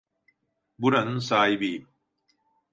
[0.79, 1.87] Buranın sahibiyim.